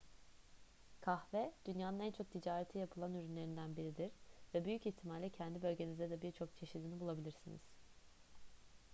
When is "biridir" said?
3.77-4.11